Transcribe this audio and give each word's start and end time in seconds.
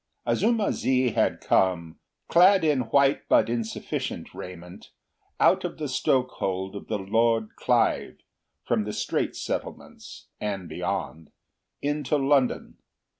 Azuma 0.25 0.73
zi 0.73 1.11
had 1.11 1.39
come, 1.41 1.99
clad 2.27 2.63
in 2.63 2.79
white 2.89 3.29
but 3.29 3.47
insufficient 3.49 4.33
raiment, 4.33 4.89
out 5.39 5.63
of 5.63 5.77
the 5.77 5.87
stokehole 5.87 6.73
of 6.75 6.87
the 6.87 6.97
Lord 6.97 7.55
Clive, 7.55 8.17
from 8.63 8.85
the 8.85 8.93
Straits 8.93 9.39
Settlements, 9.45 10.25
and 10.39 10.67
beyond, 10.67 11.29
into 11.83 12.17
London. 12.17 12.79